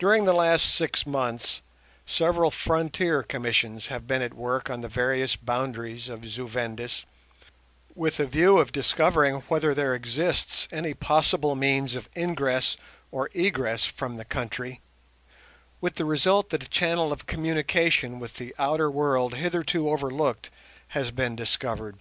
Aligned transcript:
During 0.00 0.24
the 0.24 0.32
last 0.32 0.64
six 0.74 1.06
months 1.06 1.62
several 2.04 2.50
Frontier 2.50 3.22
Commissions 3.22 3.86
have 3.86 4.04
been 4.08 4.22
at 4.22 4.34
work 4.34 4.68
on 4.68 4.80
the 4.80 4.88
various 4.88 5.36
boundaries 5.36 6.08
of 6.08 6.26
Zu 6.26 6.48
Vendis, 6.48 7.06
with 7.94 8.18
a 8.18 8.26
view 8.26 8.58
of 8.58 8.72
discovering 8.72 9.36
whether 9.42 9.72
there 9.72 9.94
exists 9.94 10.66
any 10.72 10.94
possible 10.94 11.54
means 11.54 11.94
of 11.94 12.08
ingress 12.16 12.76
or 13.12 13.30
egress 13.32 13.84
from 13.84 14.16
the 14.16 14.24
country, 14.24 14.80
with 15.80 15.94
the 15.94 16.04
result 16.04 16.50
that 16.50 16.64
a 16.64 16.68
channel 16.68 17.12
of 17.12 17.26
communication 17.28 18.18
with 18.18 18.34
the 18.34 18.52
outer 18.58 18.90
world 18.90 19.34
hitherto 19.34 19.90
overlooked 19.90 20.50
has 20.88 21.12
been 21.12 21.36
discovered. 21.36 22.00